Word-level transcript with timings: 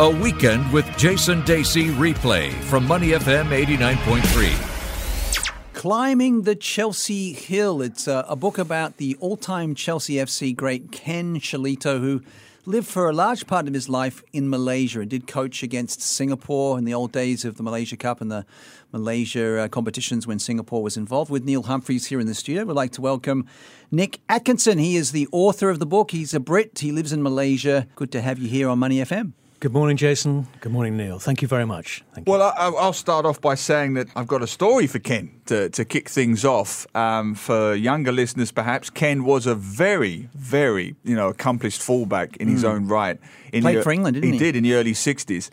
A 0.00 0.10
Weekend 0.10 0.72
with 0.72 0.84
Jason 0.98 1.44
Dacey 1.44 1.90
replay 1.90 2.52
from 2.64 2.84
Money 2.84 3.10
FM 3.10 3.50
89.3. 3.64 5.72
Climbing 5.72 6.42
the 6.42 6.56
Chelsea 6.56 7.32
Hill. 7.32 7.80
It's 7.80 8.08
a, 8.08 8.26
a 8.28 8.34
book 8.34 8.58
about 8.58 8.96
the 8.96 9.16
all 9.20 9.36
time 9.36 9.76
Chelsea 9.76 10.14
FC 10.14 10.56
great 10.56 10.90
Ken 10.90 11.38
Shellito, 11.38 12.00
who 12.00 12.22
lived 12.66 12.88
for 12.88 13.08
a 13.08 13.12
large 13.12 13.46
part 13.46 13.68
of 13.68 13.74
his 13.74 13.88
life 13.88 14.24
in 14.32 14.50
Malaysia 14.50 14.98
and 14.98 15.08
did 15.08 15.28
coach 15.28 15.62
against 15.62 16.02
Singapore 16.02 16.76
in 16.76 16.84
the 16.84 16.92
old 16.92 17.12
days 17.12 17.44
of 17.44 17.56
the 17.56 17.62
Malaysia 17.62 17.96
Cup 17.96 18.20
and 18.20 18.32
the 18.32 18.44
Malaysia 18.90 19.60
uh, 19.60 19.68
competitions 19.68 20.26
when 20.26 20.40
Singapore 20.40 20.82
was 20.82 20.96
involved. 20.96 21.30
With 21.30 21.44
Neil 21.44 21.62
Humphreys 21.62 22.06
here 22.06 22.18
in 22.18 22.26
the 22.26 22.34
studio, 22.34 22.64
we'd 22.64 22.72
like 22.72 22.90
to 22.92 23.00
welcome 23.00 23.46
Nick 23.92 24.18
Atkinson. 24.28 24.78
He 24.78 24.96
is 24.96 25.12
the 25.12 25.28
author 25.30 25.70
of 25.70 25.78
the 25.78 25.86
book. 25.86 26.10
He's 26.10 26.34
a 26.34 26.40
Brit. 26.40 26.80
He 26.80 26.90
lives 26.90 27.12
in 27.12 27.22
Malaysia. 27.22 27.86
Good 27.94 28.10
to 28.10 28.20
have 28.20 28.40
you 28.40 28.48
here 28.48 28.68
on 28.68 28.80
Money 28.80 28.96
FM. 28.96 29.34
Good 29.60 29.72
morning, 29.72 29.96
Jason. 29.96 30.46
Good 30.60 30.72
morning, 30.72 30.96
Neil. 30.96 31.18
Thank 31.18 31.40
you 31.40 31.48
very 31.48 31.64
much. 31.64 32.04
Thank 32.12 32.28
well, 32.28 32.52
I, 32.56 32.68
will 32.68 32.92
start 32.92 33.24
off 33.24 33.40
by 33.40 33.54
saying 33.54 33.94
that 33.94 34.08
I've 34.14 34.26
got 34.26 34.42
a 34.42 34.46
story 34.46 34.86
for 34.86 34.98
Ken 34.98 35.30
to, 35.46 35.70
to 35.70 35.84
kick 35.84 36.08
things 36.08 36.44
off. 36.44 36.86
Um, 36.94 37.34
for 37.34 37.74
younger 37.74 38.12
listeners, 38.12 38.52
perhaps 38.52 38.90
Ken 38.90 39.24
was 39.24 39.46
a 39.46 39.54
very, 39.54 40.28
very 40.34 40.96
you 41.02 41.16
know 41.16 41.28
accomplished 41.28 41.80
fullback 41.80 42.36
in 42.36 42.48
mm. 42.48 42.52
his 42.52 42.62
hmm. 42.62 42.68
own 42.68 42.88
right. 42.88 43.18
In 43.52 43.62
Played 43.62 43.78
the, 43.78 43.82
for 43.82 43.92
England, 43.92 44.14
didn't 44.16 44.32
he? 44.32 44.32
He 44.32 44.38
did 44.38 44.56
in 44.56 44.64
the 44.64 44.74
early 44.74 44.92
'60s. 44.92 45.50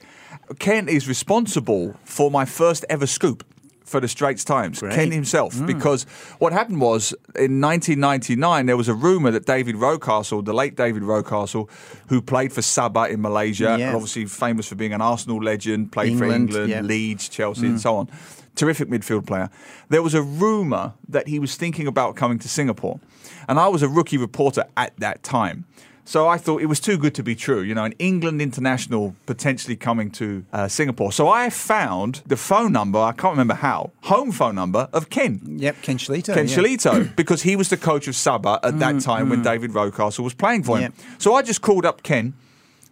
Ken 0.59 0.89
is 0.89 1.07
responsible 1.07 1.95
for 2.03 2.29
my 2.29 2.43
first 2.43 2.83
ever 2.89 3.07
scoop 3.07 3.45
for 3.91 3.99
the 3.99 4.07
Straits 4.07 4.43
Times, 4.43 4.79
Great. 4.79 4.93
Ken 4.93 5.11
himself, 5.11 5.53
mm. 5.53 5.67
because 5.67 6.03
what 6.39 6.53
happened 6.53 6.81
was 6.81 7.11
in 7.35 7.61
1999 7.61 8.65
there 8.65 8.77
was 8.77 8.87
a 8.87 8.93
rumor 8.93 9.31
that 9.31 9.45
David 9.45 9.75
Rocastle, 9.75 10.43
the 10.43 10.53
late 10.53 10.75
David 10.75 11.03
Rocastle, 11.03 11.69
who 12.07 12.21
played 12.21 12.53
for 12.53 12.61
Sabah 12.61 13.09
in 13.09 13.21
Malaysia, 13.21 13.75
yes. 13.77 13.93
obviously 13.93 14.25
famous 14.25 14.67
for 14.67 14.75
being 14.75 14.93
an 14.93 15.01
Arsenal 15.01 15.43
legend, 15.43 15.91
played 15.91 16.13
England, 16.13 16.29
for 16.51 16.61
England, 16.61 16.69
yeah. 16.69 16.81
Leeds, 16.81 17.29
Chelsea, 17.29 17.63
mm. 17.63 17.71
and 17.71 17.81
so 17.81 17.95
on. 17.95 18.09
Terrific 18.55 18.89
midfield 18.89 19.27
player. 19.27 19.49
There 19.89 20.01
was 20.01 20.13
a 20.13 20.21
rumor 20.21 20.93
that 21.07 21.27
he 21.27 21.39
was 21.39 21.55
thinking 21.55 21.87
about 21.87 22.15
coming 22.15 22.39
to 22.39 22.49
Singapore. 22.49 22.99
And 23.47 23.59
I 23.59 23.67
was 23.67 23.81
a 23.81 23.87
rookie 23.87 24.17
reporter 24.17 24.65
at 24.75 24.95
that 24.97 25.23
time. 25.23 25.65
So 26.05 26.27
I 26.27 26.37
thought 26.37 26.61
it 26.61 26.65
was 26.65 26.79
too 26.79 26.97
good 26.97 27.15
to 27.15 27.23
be 27.23 27.35
true. 27.35 27.61
You 27.61 27.75
know, 27.75 27.83
an 27.83 27.93
England 27.99 28.41
international 28.41 29.15
potentially 29.25 29.75
coming 29.75 30.11
to 30.11 30.45
uh, 30.51 30.67
Singapore. 30.67 31.11
So 31.11 31.29
I 31.29 31.49
found 31.49 32.21
the 32.25 32.37
phone 32.37 32.71
number, 32.71 32.99
I 32.99 33.11
can't 33.11 33.31
remember 33.31 33.53
how, 33.53 33.91
home 34.01 34.31
phone 34.31 34.55
number 34.55 34.89
of 34.93 35.09
Ken. 35.09 35.39
Yep, 35.59 35.81
Ken 35.81 35.97
Shellito. 35.97 36.33
Ken 36.33 36.47
yeah. 36.47 36.55
Shellito, 36.55 37.15
because 37.21 37.43
he 37.43 37.55
was 37.55 37.69
the 37.69 37.77
coach 37.77 38.07
of 38.07 38.15
Sabah 38.15 38.59
at 38.63 38.73
mm, 38.73 38.79
that 38.79 39.01
time 39.01 39.27
mm. 39.27 39.29
when 39.31 39.41
David 39.41 39.71
Rocastle 39.71 40.23
was 40.23 40.33
playing 40.33 40.63
for 40.63 40.77
him. 40.77 40.93
Yep. 40.97 41.21
So 41.21 41.35
I 41.35 41.41
just 41.41 41.61
called 41.61 41.85
up 41.85 42.03
Ken, 42.03 42.33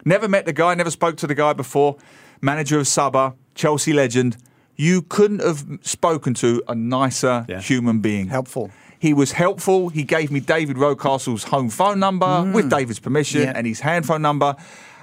never 0.06 0.28
met 0.28 0.46
the 0.46 0.54
guy, 0.54 0.76
never 0.76 0.92
spoke 0.92 1.18
to 1.18 1.28
the 1.28 1.36
guy 1.36 1.54
before, 1.54 1.98
manager 2.42 2.80
of 2.80 2.86
Sabah, 2.86 3.36
Chelsea 3.56 3.94
legend. 3.94 4.38
You 4.76 5.02
couldn't 5.02 5.42
have 5.42 5.66
spoken 5.82 6.34
to 6.36 6.64
a 6.70 6.76
nicer 6.76 7.46
yeah. 7.50 7.60
human 7.60 8.00
being. 8.00 8.28
Helpful. 8.28 8.72
He 9.00 9.14
was 9.14 9.32
helpful. 9.32 9.90
He 9.90 10.04
gave 10.04 10.30
me 10.30 10.40
David 10.40 10.78
Rocastle's 10.78 11.44
home 11.44 11.70
phone 11.70 12.00
number 12.00 12.26
mm. 12.26 12.54
with 12.54 12.70
David's 12.70 13.00
permission 13.00 13.42
yeah. 13.42 13.54
and 13.56 13.66
his 13.66 13.80
hand 13.80 14.06
phone 14.06 14.22
number. 14.22 14.56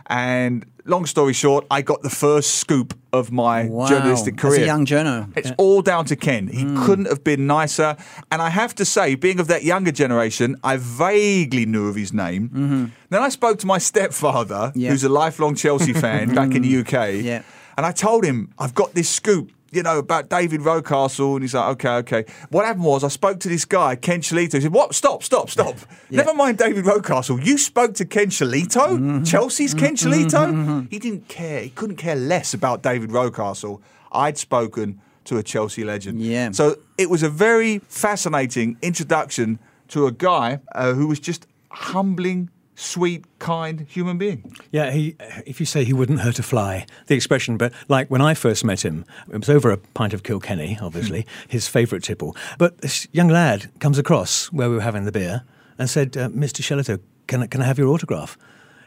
And 0.09 0.65
long 0.85 1.07
story 1.07 1.33
short, 1.33 1.67
I 1.71 1.83
got 1.83 2.03
the 2.03 2.11
first 2.11 2.57
scoop 2.57 2.97
of 3.13 3.33
my 3.33 3.65
wow. 3.65 3.89
journalistic 3.89 4.37
career. 4.37 4.61
As 4.61 4.63
a 4.63 4.67
young 4.67 4.87
journo. 4.87 5.37
It's 5.37 5.49
yeah. 5.49 5.55
all 5.59 5.83
down 5.83 6.05
to 6.07 6.17
Ken. 6.17 6.47
He 6.47 6.65
mm. 6.65 6.85
couldn't 6.85 7.07
have 7.07 7.25
been 7.25 7.47
nicer. 7.47 7.97
And 8.31 8.41
I 8.41 8.51
have 8.51 8.75
to 8.77 8.85
say, 8.85 9.15
being 9.15 9.41
of 9.41 9.49
that 9.49 9.65
younger 9.65 9.93
generation, 9.93 10.57
I 10.63 10.77
vaguely 10.77 11.67
knew 11.67 11.89
of 11.89 11.97
his 11.97 12.13
name. 12.13 12.49
Mm-hmm. 12.49 12.85
Then 13.11 13.23
I 13.23 13.29
spoke 13.31 13.59
to 13.61 13.67
my 13.67 13.79
stepfather, 13.79 14.73
yeah. 14.75 14.91
who's 14.91 15.05
a 15.05 15.09
lifelong 15.09 15.55
Chelsea 15.55 15.93
fan 15.93 16.35
back 16.35 16.55
in 16.55 16.63
the 16.63 16.79
UK. 16.81 17.25
Yeah. 17.25 17.43
And 17.77 17.85
I 17.85 17.93
told 17.93 18.25
him, 18.25 18.53
I've 18.59 18.75
got 18.75 18.95
this 18.95 19.09
scoop 19.09 19.51
you 19.73 19.83
know, 19.83 19.99
about 19.99 20.29
David 20.29 20.61
Rocastle. 20.61 21.35
And 21.35 21.43
he's 21.43 21.55
like, 21.55 21.85
okay, 21.85 21.97
okay. 21.97 22.33
What 22.51 22.65
happened 22.65 22.85
was 22.85 23.05
I 23.05 23.09
spoke 23.09 23.41
to 23.41 23.49
this 23.49 23.65
guy, 23.65 23.97
Ken 23.97 24.21
Shellito. 24.21 24.55
He 24.55 24.61
said, 24.63 24.73
what? 24.73 24.95
Stop, 24.95 25.23
stop, 25.23 25.51
stop. 25.51 25.77
Yeah. 26.09 26.19
Never 26.19 26.35
mind 26.35 26.59
David 26.59 26.85
Rocastle. 26.85 27.45
You 27.45 27.59
spoke 27.59 27.95
to 27.95 28.05
Ken 28.05 28.29
Shellito? 28.29 28.91
Mm-hmm. 28.91 29.25
Chelsea's 29.25 29.75
Ken 29.75 29.97
mm-hmm. 29.97 30.31
Mm-hmm. 30.33 30.87
He 30.89 31.01
didn't 31.01 31.27
care. 31.27 31.63
He 31.63 31.71
couldn't 31.71 31.97
care 31.97 32.15
less 32.15 32.55
about 32.55 32.81
David 32.83 33.11
Rocastle. 33.11 33.81
I'd 34.13 34.39
spoken 34.39 35.01
to 35.25 35.39
a 35.39 35.43
Chelsea 35.43 35.83
legend. 35.83 36.21
Yeah. 36.23 36.53
So 36.53 36.77
it 36.97 37.11
was 37.11 37.25
a 37.25 37.29
very 37.29 37.81
fascinating 37.81 38.79
introduction 38.83 39.59
to 39.89 40.07
a 40.07 40.13
guy 40.13 40.61
uh, 40.75 40.93
who 40.93 41.09
was 41.09 41.19
just 41.19 41.47
humbling 41.71 42.51
sweet, 42.77 43.25
kind 43.41 43.87
human 43.89 44.19
being. 44.19 44.55
Yeah, 44.71 44.93
he, 44.93 45.17
if 45.45 45.59
you 45.59 45.67
say 45.67 45.83
he 45.83 45.93
wouldn't 45.93 46.21
hurt 46.21 46.39
a 46.39 46.43
fly, 46.43 46.87
the 47.09 47.17
expression, 47.17 47.57
but 47.57 47.73
like 47.89 48.09
when 48.09 48.21
I 48.21 48.35
first 48.35 48.65
met 48.65 48.85
him, 48.85 49.05
it 49.33 49.39
was 49.39 49.49
over 49.49 49.71
a 49.71 49.79
pint 49.79 50.15
of 50.15 50.23
Kilkenny, 50.23 50.79
obviously, 50.81 51.23
hmm. 51.23 51.29
his 51.49 51.67
favourite 51.67 52.05
tipple. 52.05 52.37
But 52.59 52.79
this 52.83 53.09
young 53.13 53.29
lad 53.29 53.71
comes 53.81 53.99
across 53.99 54.53
where 54.53 54.69
we 54.69 54.77
were 54.77 54.83
having 54.83 55.05
the 55.05 55.13
beer 55.13 55.43
and 55.79 55.91
said, 55.91 56.17
uh, 56.17 56.29
Mr. 56.29 56.63
Shellito, 56.63 57.01
can, 57.27 57.49
can 57.49 57.63
I 57.63 57.65
have 57.65 57.79
your 57.79 57.89
autograph? 57.89 58.39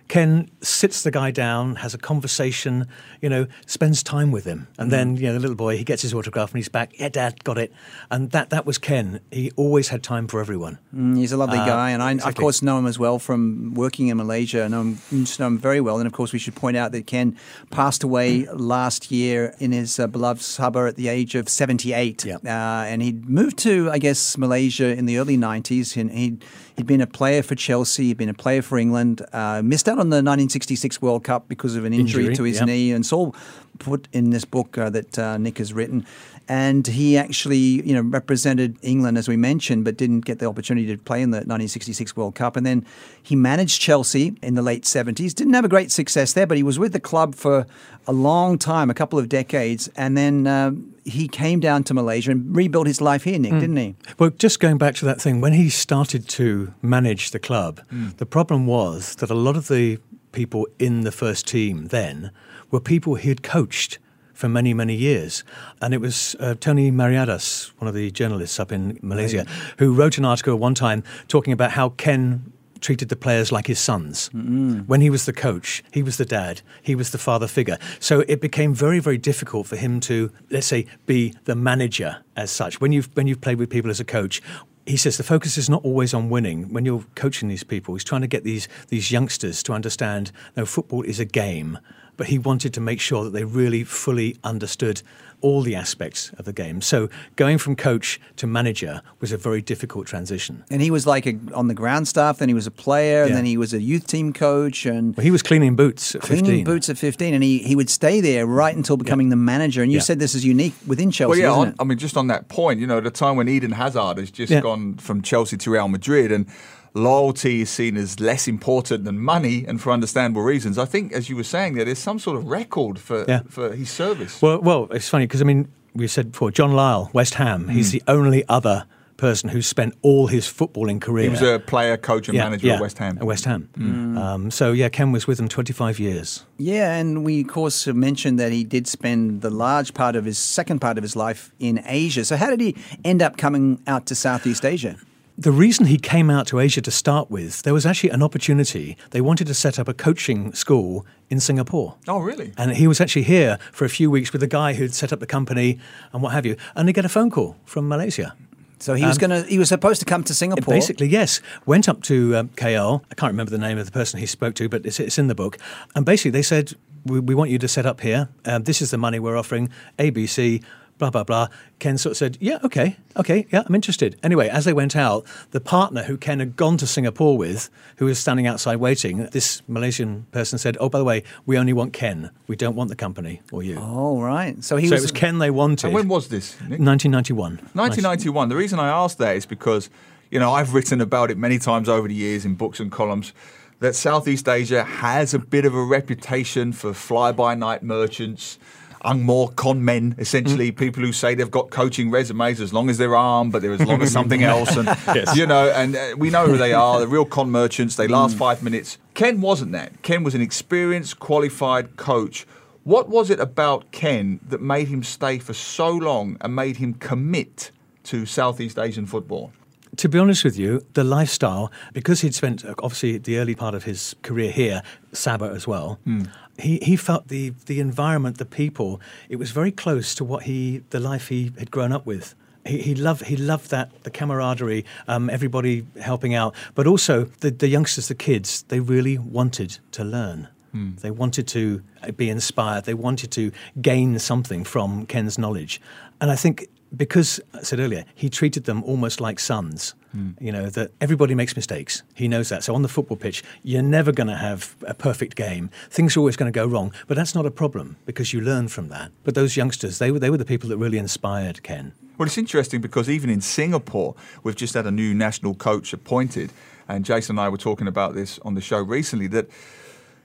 Ken 0.10 0.50
sits 0.62 1.04
the 1.04 1.12
guy 1.12 1.30
down, 1.30 1.76
has 1.76 1.94
a 1.94 1.98
conversation, 1.98 2.88
you 3.22 3.30
know, 3.30 3.46
spends 3.68 4.02
time 4.02 4.32
with 4.32 4.44
him. 4.44 4.68
And 4.80 4.88
mm. 4.88 4.92
then, 4.92 5.18
you 5.18 5.28
know, 5.28 5.34
the 5.34 5.40
little 5.40 5.56
boy, 5.56 5.78
he 5.78 5.84
gets 5.84 6.02
his 6.02 6.16
autograph 6.16 6.50
and 6.50 6.58
he's 6.58 6.68
back. 6.68 7.00
Yeah, 7.00 7.10
Dad, 7.10 7.44
got 7.44 7.60
it. 7.60 7.72
And 8.10 8.32
that, 8.32 8.50
that 8.50 8.66
was 8.66 8.80
Ken. 8.80 9.20
He 9.30 9.52
always 9.56 9.90
had 9.90 10.02
time 10.02 10.28
for 10.28 10.42
everyone. 10.42 10.80
Mm, 10.94 11.16
he's 11.16 11.32
a 11.32 11.38
lovely 11.38 11.60
uh, 11.60 11.66
guy. 11.66 11.92
And 11.92 12.02
I, 12.02 12.14
exactly. 12.14 12.32
of 12.32 12.36
course, 12.36 12.64
know 12.64 12.80
him 12.80 12.88
as 12.88 12.98
well 12.98 13.20
from 13.20 13.76
working 13.76 14.08
in 14.08 14.18
Malaysia. 14.18 14.64
And 14.64 14.74
I 14.74 14.82
know 14.82 14.96
him, 15.12 15.26
know 15.38 15.48
him 15.48 15.60
very 15.60 15.80
well. 15.80 16.00
And 16.00 16.08
of 16.08 16.14
course, 16.14 16.34
we 16.34 16.40
should 16.40 16.56
point 16.56 16.76
out 16.76 16.92
that 16.92 17.06
Ken 17.06 17.38
passed 17.70 18.04
away 18.04 18.48
last 18.48 19.12
year 19.12 19.54
in 19.60 19.72
his 19.72 20.00
uh, 20.00 20.08
beloved 20.08 20.42
Sabah 20.42 20.90
at 20.90 20.96
the 20.96 21.08
age 21.08 21.36
of 21.36 21.48
78. 21.48 22.26
Yeah. 22.26 22.38
Uh, 22.38 22.86
and 22.86 23.04
he'd 23.04 23.30
moved 23.30 23.60
to, 23.60 23.92
I 23.92 24.00
guess, 24.00 24.40
Malaysia 24.40 24.88
in 24.88 25.06
the 25.06 25.20
early 25.20 25.38
90s. 25.38 25.96
And 25.96 26.12
he 26.12 26.40
He'd 26.80 26.88
been 26.88 27.02
a 27.02 27.08
player 27.08 27.44
for 27.44 27.56
Chelsea, 27.56 28.06
he'd 28.06 28.16
been 28.16 28.30
a 28.30 28.34
player 28.34 28.62
for 28.62 28.78
England, 28.78 29.22
uh, 29.34 29.62
missed 29.62 29.90
out 29.90 29.99
on 30.00 30.10
the 30.10 30.18
1966 30.18 31.02
World 31.02 31.24
Cup 31.24 31.48
because 31.48 31.76
of 31.76 31.86
an 31.86 31.94
injury, 31.94 32.24
injury 32.24 32.36
to 32.36 32.44
his 32.44 32.58
yep. 32.58 32.68
knee, 32.68 32.92
and 32.92 33.06
so 33.06 33.34
put 33.80 34.08
in 34.12 34.30
this 34.30 34.46
book 34.46 34.78
uh, 34.78 34.90
that 34.90 35.18
uh, 35.18 35.38
Nick 35.38 35.58
has 35.58 35.74
written. 35.74 36.06
And 36.48 36.88
he 36.88 37.16
actually, 37.16 37.58
you 37.58 37.94
know, 37.94 38.02
represented 38.02 38.78
England 38.82 39.18
as 39.18 39.28
we 39.28 39.38
mentioned, 39.38 39.86
but 39.86 39.98
didn't 39.98 40.22
get 40.22 40.40
the 40.40 40.48
opportunity 40.48 40.88
to 40.88 40.98
play 40.98 41.22
in 41.22 41.30
the 41.30 41.38
1966 41.38 42.16
World 42.18 42.34
Cup. 42.34 42.56
And 42.56 42.66
then 42.66 42.86
he 43.22 43.36
managed 43.36 43.80
Chelsea 43.80 44.36
in 44.42 44.56
the 44.56 44.64
late 44.64 44.84
70s. 44.84 45.36
Didn't 45.36 45.54
have 45.54 45.66
a 45.66 45.70
great 45.70 45.92
success 45.92 46.34
there, 46.34 46.48
but 46.48 46.58
he 46.58 46.64
was 46.64 46.80
with 46.80 46.94
the 46.94 47.00
club 47.00 47.36
for 47.36 47.68
a 48.08 48.14
long 48.14 48.58
time, 48.58 48.90
a 48.90 48.96
couple 48.96 49.20
of 49.20 49.30
decades, 49.30 49.90
and 49.96 50.18
then. 50.18 50.48
Um, 50.48 50.96
he 51.10 51.28
came 51.28 51.60
down 51.60 51.84
to 51.86 51.94
Malaysia 51.94 52.32
and 52.32 52.56
rebuilt 52.56 52.88
his 52.88 53.02
life 53.02 53.24
here, 53.24 53.40
Nick, 53.40 53.54
mm. 53.54 53.60
didn't 53.60 53.78
he? 53.78 53.96
Well, 54.18 54.30
just 54.30 54.60
going 54.60 54.78
back 54.78 54.96
to 54.96 55.06
that 55.06 55.20
thing, 55.20 55.42
when 55.42 55.54
he 55.54 55.70
started 55.70 56.28
to 56.30 56.74
manage 56.82 57.32
the 57.32 57.40
club, 57.40 57.82
mm. 57.92 58.16
the 58.18 58.26
problem 58.26 58.66
was 58.66 59.16
that 59.16 59.30
a 59.30 59.36
lot 59.36 59.58
of 59.58 59.68
the 59.68 60.00
people 60.32 60.68
in 60.78 61.02
the 61.02 61.12
first 61.12 61.48
team 61.48 61.88
then 61.88 62.32
were 62.72 62.80
people 62.80 63.16
he 63.16 63.30
had 63.30 63.44
coached 63.44 64.00
for 64.34 64.48
many, 64.48 64.74
many 64.74 64.96
years. 64.96 65.44
And 65.82 65.94
it 65.94 66.00
was 66.00 66.36
uh, 66.40 66.56
Tony 66.60 66.92
Mariadass, 66.92 67.74
one 67.80 67.90
of 67.90 67.94
the 67.94 68.10
journalists 68.12 68.60
up 68.60 68.72
in 68.72 68.98
Malaysia, 69.02 69.46
who 69.80 69.94
wrote 69.94 70.18
an 70.18 70.24
article 70.24 70.56
one 70.56 70.76
time 70.76 71.04
talking 71.28 71.52
about 71.52 71.72
how 71.72 71.90
Ken 71.90 72.54
treated 72.82 73.10
the 73.10 73.16
players 73.16 73.52
like 73.52 73.68
his 73.68 73.80
sons. 73.80 74.30
Mm-hmm. 74.30 74.80
When 74.82 75.02
he 75.02 75.10
was 75.10 75.26
the 75.26 75.34
coach, 75.34 75.84
he 75.92 76.04
was 76.04 76.18
the 76.18 76.26
dad, 76.26 76.62
he 76.82 76.96
was 76.96 77.12
the 77.12 77.18
father 77.18 77.48
figure. 77.48 77.78
So 78.00 78.22
it 78.28 78.42
became 78.42 78.74
very, 78.74 79.00
very 79.00 79.18
difficult 79.18 79.68
for 79.68 79.76
him 79.76 80.00
to, 80.02 80.32
let's 80.50 80.68
say, 80.68 80.86
be 81.06 81.34
the 81.46 81.56
manager 81.56 82.24
as 82.36 82.52
such. 82.52 82.82
When 82.82 82.92
you've 82.92 83.10
when 83.16 83.28
you've 83.28 83.42
played 83.42 83.60
with 83.60 83.70
people 83.70 83.92
as 83.92 84.00
a 84.00 84.06
coach, 84.06 84.42
he 84.86 84.98
says 84.98 85.18
the 85.18 85.24
focus 85.24 85.58
is 85.58 85.70
not 85.70 85.84
always 85.84 86.14
on 86.14 86.30
winning. 86.30 86.74
When 86.74 86.86
you're 86.86 87.06
coaching 87.16 87.50
these 87.50 87.64
people, 87.64 87.96
he's 87.96 88.04
trying 88.04 88.22
to 88.22 88.28
get 88.28 88.44
these 88.44 88.68
these 88.88 89.12
youngsters 89.12 89.62
to 89.64 89.74
understand 89.74 90.32
no 90.56 90.66
football 90.66 91.04
is 91.04 91.20
a 91.20 91.26
game 91.26 91.80
but 92.20 92.28
he 92.28 92.38
wanted 92.38 92.74
to 92.74 92.82
make 92.82 93.00
sure 93.00 93.24
that 93.24 93.30
they 93.30 93.46
really 93.46 93.82
fully 93.86 94.36
understood 94.44 95.02
all 95.42 95.62
the 95.62 95.76
aspects 95.76 96.32
of 96.38 96.46
the 96.46 96.54
game. 96.54 96.82
So 96.82 97.10
going 97.36 97.58
from 97.58 97.76
coach 97.76 98.20
to 98.38 98.48
manager 98.48 99.02
was 99.20 99.32
a 99.32 99.38
very 99.38 99.62
difficult 99.62 100.08
transition. 100.08 100.64
And 100.70 100.82
he 100.82 100.92
was 100.92 101.08
like 101.08 101.26
a, 101.26 101.38
on 101.54 101.68
the 101.68 101.74
ground 101.74 102.08
staff, 102.08 102.38
then 102.40 102.50
he 102.50 102.54
was 102.54 102.68
a 102.68 102.72
player, 102.72 103.22
yeah. 103.22 103.28
and 103.28 103.36
then 103.36 103.46
he 103.46 103.58
was 103.58 103.74
a 103.74 103.82
youth 103.82 104.08
team 104.08 104.34
coach, 104.34 104.86
and 104.86 105.16
well, 105.16 105.24
he 105.24 105.32
was 105.32 105.42
cleaning 105.42 105.76
boots 105.76 106.16
at 106.16 106.22
cleaning 106.22 106.46
15. 106.46 106.64
boots 106.66 106.90
at 106.90 106.98
15, 106.98 107.34
and 107.34 107.44
he, 107.44 107.60
he 107.60 107.76
would 107.76 107.90
stay 107.90 108.22
there 108.22 108.46
right 108.46 108.76
until 108.76 108.98
becoming 108.98 109.28
yeah. 109.28 109.32
the 109.32 109.38
manager. 109.38 109.82
And 109.82 109.92
you 109.92 109.98
yeah. 109.98 110.04
said 110.04 110.20
this 110.20 110.36
is 110.36 110.46
unique 110.46 110.74
within 110.86 111.12
Chelsea. 111.12 111.42
Well, 111.42 111.64
yeah, 111.64 111.70
on, 111.70 111.76
I 111.80 111.84
mean, 111.84 111.98
just 111.98 112.18
on 112.18 112.28
that 112.28 112.50
point, 112.50 112.80
you 112.80 112.88
know, 112.88 113.00
the 113.00 113.12
time 113.12 113.36
when 113.36 113.48
Eden 113.48 113.72
Hazard 113.72 114.18
has 114.18 114.32
just 114.32 114.52
gone 114.62 114.96
from 114.96 115.22
Chelsea 115.22 115.58
to 115.58 115.72
Real 115.72 115.88
Madrid, 115.88 116.32
and 116.32 116.48
loyalty 116.94 117.62
is 117.62 117.70
seen 117.70 117.98
as 117.98 118.20
less 118.20 118.48
important 118.48 119.06
than 119.06 119.20
money, 119.20 119.66
and 119.68 119.82
for 119.82 119.92
understandable 119.92 120.42
reasons. 120.42 120.78
I 120.78 120.86
think, 120.86 121.14
as 121.14 121.30
you 121.30 121.36
were 121.36 121.44
saying, 121.44 121.76
there 121.76 121.86
there's 121.86 122.00
some 122.00 122.20
sort 122.20 122.38
of 122.38 122.46
record 122.46 123.00
for 123.00 123.26
yeah. 123.28 123.42
for 123.50 123.74
his 123.74 123.90
service. 123.90 124.42
Well, 124.42 124.60
well, 124.62 124.88
it's 124.92 125.10
funny 125.10 125.26
because 125.26 125.42
I 125.42 125.46
mean, 125.46 125.72
we 125.94 126.08
said 126.08 126.32
before, 126.32 126.52
John 126.52 126.72
Lyall, 126.72 127.14
West 127.14 127.36
Ham. 127.36 127.68
Mm. 127.68 127.72
He's 127.72 127.92
the 127.92 128.04
only 128.08 128.48
other 128.48 128.86
person 129.20 129.50
who 129.50 129.62
spent 129.62 129.94
all 130.02 130.28
his 130.28 130.46
footballing 130.46 131.02
career. 131.02 131.26
He 131.26 131.30
was 131.30 131.42
a 131.42 131.60
player, 131.60 131.98
coach, 131.98 132.30
and 132.30 132.36
yeah, 132.36 132.46
manager 132.46 132.68
yeah, 132.68 132.76
at 132.76 132.82
West 132.82 132.98
Ham. 132.98 133.18
At 133.18 133.26
West 133.26 133.46
Ham. 133.46 133.70
Mm. 133.78 134.18
Um, 134.18 134.52
so 134.52 134.72
yeah, 134.72 134.90
Ken 134.90 135.12
was 135.12 135.28
with 135.28 135.40
him 135.40 135.48
25 135.48 136.00
years. 136.00 136.46
Yeah, 136.58 136.96
and 136.96 137.24
we 137.24 137.42
of 137.42 137.48
course 137.48 137.86
mentioned 137.86 138.40
that 138.40 138.52
he 138.52 138.64
did 138.64 138.88
spend 138.88 139.42
the 139.42 139.50
large 139.50 139.94
part 139.94 140.16
of 140.16 140.26
his 140.26 140.40
second 140.40 140.80
part 140.80 140.98
of 140.98 141.04
his 141.04 141.16
life 141.16 141.52
in 141.60 141.82
Asia. 141.86 142.26
So 142.26 142.38
how 142.38 142.50
did 142.50 142.62
he 142.62 142.76
end 143.04 143.22
up 143.22 143.38
coming 143.38 143.82
out 143.86 144.06
to 144.08 144.16
Southeast 144.16 144.66
Asia? 144.66 144.96
The 145.40 145.54
reason 145.54 145.86
he 145.86 145.98
came 145.98 146.30
out 146.30 146.48
to 146.48 146.60
Asia 146.60 146.82
to 146.82 146.92
start 146.92 147.32
with, 147.32 147.62
there 147.62 147.74
was 147.74 147.86
actually 147.86 148.10
an 148.10 148.22
opportunity. 148.22 148.98
They 149.12 149.22
wanted 149.22 149.48
to 149.48 149.54
set 149.54 149.80
up 149.80 149.88
a 149.88 149.94
coaching 149.94 150.54
school 150.54 151.06
in 151.30 151.40
Singapore. 151.40 151.96
Oh, 152.10 152.20
really? 152.20 152.52
And 152.58 152.74
he 152.74 152.88
was 152.88 153.00
actually 153.00 153.24
here 153.24 153.58
for 153.72 153.86
a 153.86 153.90
few 153.90 154.12
weeks 154.12 154.34
with 154.34 154.42
the 154.42 154.48
guy 154.48 154.74
who'd 154.74 154.94
set 154.94 155.14
up 155.14 155.22
the 155.22 155.26
company 155.26 155.80
and 156.12 156.22
what 156.22 156.34
have 156.34 156.46
you. 156.46 156.58
And 156.76 156.90
they 156.90 156.94
get 156.94 157.06
a 157.06 157.10
phone 157.10 157.30
call 157.32 157.56
from 157.64 157.88
Malaysia. 157.88 158.36
So 158.80 158.96
he 158.96 159.06
was 159.06 159.18
um, 159.18 159.30
going 159.30 159.44
to. 159.44 159.50
He 159.50 159.60
was 159.60 159.70
supposed 159.70 160.00
to 160.02 160.06
come 160.06 160.24
to 160.24 160.34
Singapore. 160.34 160.74
Basically, 160.74 161.08
yes. 161.08 161.42
Went 161.66 161.90
up 161.90 162.02
to 162.04 162.38
um, 162.38 162.50
KL. 162.50 163.04
I 163.12 163.16
can't 163.16 163.32
remember 163.32 163.52
the 163.52 163.58
name 163.58 163.78
of 163.78 163.86
the 163.86 163.92
person 163.92 164.20
he 164.20 164.26
spoke 164.26 164.56
to, 164.56 164.70
but 164.70 164.86
it's, 164.86 165.02
it's 165.02 165.18
in 165.18 165.28
the 165.28 165.36
book. 165.36 165.58
And 165.96 166.06
basically, 166.06 166.32
they 166.32 166.42
said, 166.42 166.74
"We, 167.04 167.20
we 167.20 167.36
want 167.36 167.50
you 167.50 167.60
to 167.60 167.68
set 167.68 167.86
up 167.86 168.00
here. 168.00 168.30
Um, 168.46 168.64
this 168.64 168.82
is 168.82 168.92
the 168.92 168.98
money 168.98 169.20
we're 169.20 169.38
offering. 169.38 169.70
ABC 169.98 170.64
blah, 171.00 171.10
blah, 171.10 171.24
blah. 171.24 171.48
Ken 171.80 171.98
sort 171.98 172.12
of 172.12 172.18
said, 172.18 172.38
Yeah, 172.40 172.60
okay, 172.64 172.98
okay, 173.18 173.48
yeah, 173.52 173.64
I'm 173.66 173.74
interested. 173.74 174.18
Anyway, 174.22 174.48
as 174.50 174.66
they 174.66 174.74
went 174.74 174.96
out, 174.96 175.26
the 175.52 175.60
partner 175.62 176.04
who 176.04 176.18
Ken 176.18 176.40
had 176.40 176.56
gone 176.56 176.78
to 176.78 176.86
Singapore 176.86 177.38
with, 177.38 177.72
who 177.96 178.06
was 178.06 178.20
standing 178.20 178.46
outside 178.46 178.76
waiting, 178.76 179.26
this 179.32 179.64
Malaysian 179.68 180.28
person 180.32 180.60
said, 180.60 180.78
Oh, 180.80 180.90
by 180.90 181.00
the 181.00 181.04
way, 181.04 181.24
we 181.48 181.58
only 181.58 181.74
want 181.74 181.94
Ken. 181.94 182.30
We 182.48 182.56
don't 182.56 182.76
want 182.76 182.90
the 182.90 182.96
company 182.96 183.42
or 183.52 183.64
you. 183.64 183.78
Oh, 183.80 184.22
right. 184.22 184.64
So 184.64 184.78
he 184.78 184.88
so 184.88 184.96
was. 184.96 185.02
it 185.02 185.06
was 185.06 185.12
Ken 185.12 185.40
they 185.40 185.50
wanted. 185.50 185.88
And 185.88 185.96
when 185.96 186.08
was 186.08 186.28
this? 186.28 186.54
Nick? 186.62 186.80
1991. 186.80 187.56
1991. 187.74 188.50
The 188.50 188.56
reason 188.56 188.80
I 188.80 188.90
asked 188.90 189.18
that 189.18 189.36
is 189.36 189.46
because, 189.46 189.90
you 190.30 190.40
know, 190.40 190.52
I've 190.52 190.74
written 190.74 191.02
about 191.02 191.32
it 191.32 191.38
many 191.38 191.58
times 191.58 191.90
over 191.90 192.08
the 192.08 192.14
years 192.14 192.46
in 192.46 192.56
books 192.56 192.80
and 192.80 192.92
columns 192.92 193.34
that 193.80 193.96
Southeast 193.96 194.48
Asia 194.50 194.84
has 194.84 195.34
a 195.34 195.40
bit 195.40 195.66
of 195.66 195.74
a 195.74 195.82
reputation 195.82 196.74
for 196.74 196.94
fly 196.94 197.32
by 197.32 197.56
night 197.56 197.82
merchants 197.82 198.60
Angmo 199.06 199.56
con 199.56 199.84
men, 199.84 200.16
essentially 200.18 200.72
mm. 200.72 200.78
people 200.78 201.04
who 201.04 201.12
say 201.12 201.36
they've 201.36 201.50
got 201.50 201.70
coaching 201.70 202.12
resumes 202.12 202.60
as 202.60 202.74
long 202.74 202.90
as 202.90 202.98
they're 202.98 203.16
armed, 203.16 203.52
but 203.52 203.62
they're 203.62 203.74
as 203.74 203.86
long 203.86 204.02
as 204.02 204.12
something 204.20 204.44
else, 204.44 204.76
and 204.76 204.88
yes. 205.16 205.36
you 205.36 205.46
know, 205.46 205.70
and 205.70 205.96
uh, 205.96 206.16
we 206.18 206.30
know 206.30 206.46
who 206.48 206.58
they 206.58 206.74
are. 206.74 207.00
They're 207.00 207.08
real 207.08 207.26
con 207.26 207.50
merchants. 207.50 207.96
They 207.96 208.08
last 208.08 208.36
mm. 208.36 208.40
five 208.40 208.62
minutes. 208.62 208.98
Ken 209.14 209.42
wasn't 209.42 209.72
that. 209.72 210.02
Ken 210.02 210.24
was 210.24 210.36
an 210.36 210.42
experienced, 210.42 211.20
qualified 211.20 211.96
coach. 211.98 212.46
What 212.84 213.10
was 213.10 213.30
it 213.30 213.40
about 213.40 213.92
Ken 213.92 214.40
that 214.48 214.62
made 214.62 214.88
him 214.88 215.04
stay 215.04 215.38
for 215.40 215.54
so 215.54 215.92
long 215.92 216.38
and 216.42 216.56
made 216.56 216.78
him 216.78 216.94
commit 216.94 217.72
to 218.06 218.26
Southeast 218.26 218.80
Asian 218.80 219.06
football? 219.06 219.52
To 220.00 220.08
be 220.08 220.18
honest 220.18 220.46
with 220.46 220.58
you, 220.58 220.86
the 220.94 221.04
lifestyle, 221.04 221.72
because 221.92 222.22
he'd 222.22 222.34
spent 222.34 222.64
obviously 222.66 223.18
the 223.18 223.38
early 223.38 223.54
part 223.54 223.76
of 223.76 223.84
his 223.84 224.16
career 224.22 224.50
here, 224.50 224.82
Sabah 225.12 225.54
as 225.54 225.68
well, 225.68 226.00
mm 226.08 226.26
he, 226.60 226.80
he 226.82 226.96
felt 226.96 227.28
the, 227.28 227.54
the 227.66 227.80
environment, 227.80 228.38
the 228.38 228.46
people, 228.46 229.02
it 229.30 229.38
was 229.38 229.52
very 229.52 229.72
close 229.72 230.14
to 230.16 230.24
what 230.24 230.44
he, 230.44 230.84
the 230.90 231.00
life 231.00 231.30
he 231.30 231.52
had 231.58 231.72
grown 231.72 231.92
up 231.92 232.06
with. 232.06 232.36
He, 232.66 232.80
he 232.80 232.96
loved 232.96 233.26
he 233.26 233.38
loved 233.38 233.72
that 233.72 234.04
the 234.04 234.12
camaraderie, 234.12 234.86
um, 235.08 235.30
everybody 235.30 235.86
helping 236.02 236.36
out, 236.36 236.54
but 236.76 236.86
also 236.86 237.24
the, 237.40 237.52
the 237.52 237.68
youngsters, 237.68 238.10
the 238.10 238.16
kids. 238.16 238.64
They 238.68 238.82
really 238.82 239.18
wanted 239.18 239.80
to 239.92 240.04
learn. 240.04 240.50
Mm. 240.76 241.00
They 241.00 241.10
wanted 241.10 241.48
to 241.48 241.82
be 242.18 242.30
inspired. 242.30 242.84
They 242.84 242.94
wanted 242.94 243.32
to 243.32 243.52
gain 243.82 244.20
something 244.20 244.66
from 244.66 245.06
Ken's 245.06 245.38
knowledge, 245.38 245.80
and 246.20 246.30
I 246.30 246.36
think 246.36 246.68
because 246.96 247.40
I 247.54 247.62
said 247.64 247.80
earlier, 247.80 248.06
he 248.16 248.30
treated 248.30 248.66
them 248.66 248.84
almost 248.84 249.22
like 249.22 249.40
sons. 249.40 249.96
Mm. 250.16 250.42
You 250.42 250.52
know, 250.52 250.70
that 250.72 250.92
everybody 251.00 251.36
makes 251.36 251.56
mistakes. 251.56 252.02
He 252.16 252.28
knows 252.28 252.50
that. 252.50 252.64
So 252.64 252.74
on 252.74 252.82
the 252.82 252.88
football 252.88 253.18
pitch, 253.18 253.44
you're 253.62 253.84
never 253.84 254.12
going 254.12 254.28
to 254.28 254.36
have 254.36 254.76
a 254.88 254.94
perfect 254.94 255.36
game. 255.36 255.70
Things 255.92 256.18
are 256.18 256.20
always 256.20 256.36
going 256.36 256.52
to 256.52 256.58
go 256.58 256.66
wrong, 256.66 256.94
but 257.08 257.16
that's 257.16 257.36
not 257.36 257.46
a 257.46 257.52
problem 257.52 257.98
because 258.06 258.34
you 258.34 258.42
learn 258.42 258.70
from 258.70 258.90
that. 258.90 259.12
But 259.24 259.36
those 259.36 259.56
youngsters, 259.56 260.00
they 260.00 260.12
were, 260.12 260.18
they 260.18 260.32
were 260.32 260.38
the 260.38 260.46
people 260.46 260.68
that 260.70 260.78
really 260.78 260.98
inspired 260.98 261.62
Ken. 261.62 261.94
Well, 262.18 262.26
it's 262.26 262.38
interesting 262.38 262.82
because 262.82 263.10
even 263.10 263.30
in 263.30 263.40
Singapore, 263.40 264.16
we've 264.44 264.56
just 264.56 264.74
had 264.74 264.88
a 264.88 264.92
new 264.92 265.14
national 265.14 265.54
coach 265.54 265.94
appointed. 265.94 266.52
And 266.88 267.06
Jason 267.06 267.38
and 267.38 267.46
I 267.46 267.50
were 267.50 267.58
talking 267.58 267.88
about 267.88 268.16
this 268.16 268.40
on 268.40 268.56
the 268.56 268.62
show 268.62 268.80
recently 268.82 269.28
that 269.28 269.48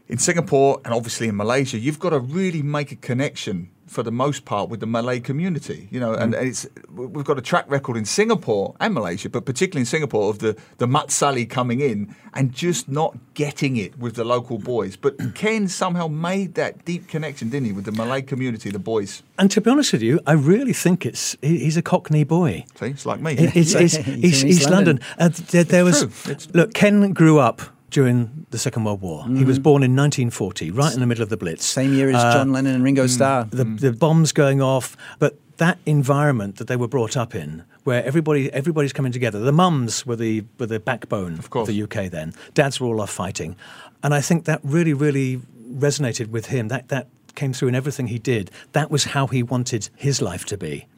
in 0.09 0.19
Singapore 0.19 0.81
and 0.85 0.95
obviously 0.95 1.29
in 1.29 1.37
Malaysia, 1.37 1.79
you've 1.79 1.99
got 1.99 2.11
to 2.11 2.19
really 2.19 2.63
make 2.63 2.91
a 2.91 2.97
connection 2.97 3.71
for 3.95 4.03
the 4.03 4.11
most 4.11 4.45
part 4.45 4.69
with 4.69 4.81
the 4.81 4.87
Malay 4.87 5.21
community. 5.21 5.89
You 5.91 6.01
know, 6.01 6.13
mm. 6.15 6.21
and 6.21 6.35
it's 6.35 6.67
we've 6.93 7.25
got 7.25 7.39
a 7.39 7.43
track 7.43 7.65
record 7.69 7.97
in 7.97 8.05
Singapore 8.05 8.75
and 8.81 8.93
Malaysia, 8.93 9.31
but 9.31 9.47
particularly 9.47 9.83
in 9.83 9.87
Singapore 9.87 10.29
of 10.31 10.41
the 10.41 10.57
the 10.79 10.87
Mat 10.87 11.09
Salleh 11.09 11.49
coming 11.49 11.81
in 11.81 12.15
and 12.35 12.53
just 12.53 12.89
not 12.89 13.17
getting 13.35 13.77
it 13.77 13.97
with 13.97 14.17
the 14.17 14.25
local 14.25 14.59
boys. 14.59 14.97
But 14.97 15.17
Ken 15.35 15.69
somehow 15.69 16.09
made 16.09 16.55
that 16.55 16.85
deep 16.85 17.07
connection, 17.09 17.49
didn't 17.51 17.67
he, 17.67 17.73
with 17.73 17.85
the 17.85 17.93
Malay 17.93 18.23
community, 18.23 18.71
the 18.71 18.81
boys. 18.81 19.23
And 19.39 19.51
to 19.53 19.61
be 19.61 19.71
honest 19.71 19.93
with 19.93 20.03
you, 20.03 20.21
I 20.27 20.33
really 20.33 20.73
think 20.73 21.07
it's 21.07 21.37
he's 21.41 21.77
a 21.77 21.83
Cockney 21.83 22.25
boy. 22.25 22.67
See, 22.75 22.87
it's 22.87 23.07
like 23.07 23.21
me. 23.21 23.35
It's, 23.35 23.75
it's, 23.75 23.95
it's, 23.95 24.45
East 24.45 24.69
London. 24.69 24.97
London. 24.97 25.01
Uh, 25.19 25.31
there, 25.51 25.65
there 25.65 25.85
was 25.85 26.53
look. 26.53 26.75
Ken 26.75 27.13
grew 27.13 27.39
up 27.39 27.63
during 27.95 28.45
the 28.51 28.59
Second 28.59 28.83
World 28.83 29.01
War. 29.01 29.23
Mm-hmm. 29.23 29.37
He 29.37 29.45
was 29.45 29.61
born 29.61 29.85
in 29.85 29.95
1940, 29.95 30.73
right 30.73 30.93
in 30.93 30.99
the 30.99 31.07
middle 31.07 31.23
of 31.23 31.29
the 31.29 31.37
Blitz. 31.37 31.65
Same 31.65 31.95
year 31.95 32.11
as 32.11 32.17
uh, 32.17 32.33
John 32.33 32.53
Lennon 32.53 32.75
and 32.75 32.83
Ringo 32.83 33.05
mm. 33.05 33.09
Starr. 33.09 33.45
The, 33.45 33.65
mm. 33.65 33.79
the 33.79 33.93
bombs 33.93 34.33
going 34.33 34.61
off, 34.61 34.97
but 35.21 35.39
that 35.59 35.79
environment 35.87 36.57
that 36.57 36.67
they 36.67 36.75
were 36.75 36.89
brought 36.89 37.17
up 37.17 37.37
in, 37.37 37.63
where 37.85 38.05
everybody 38.05 38.53
everybody's 38.53 38.93
coming 38.93 39.13
together. 39.13 39.39
The 39.39 39.53
mums 39.53 40.05
were 40.05 40.17
the 40.17 40.45
were 40.59 40.67
the 40.67 40.81
backbone 40.81 41.35
of, 41.35 41.49
of 41.55 41.69
the 41.69 41.83
UK 41.85 42.11
then. 42.11 42.35
Dads 42.55 42.81
were 42.81 42.89
all 42.89 43.01
off 43.01 43.11
fighting, 43.11 43.55
and 44.03 44.13
I 44.13 44.21
think 44.21 44.45
that 44.47 44.61
really 44.65 44.93
really 44.93 45.41
resonated 45.71 46.31
with 46.31 46.47
him. 46.47 46.67
That 46.69 46.89
that 46.89 47.07
came 47.37 47.53
through 47.53 47.69
in 47.69 47.77
everything 47.77 48.09
he 48.09 48.19
did. 48.19 48.51
That 48.73 48.91
was 48.91 49.05
how 49.05 49.29
he 49.29 49.45
wanted 49.45 49.89
his 49.95 50.21
life 50.21 50.45
to 50.47 50.59
be. 50.59 50.89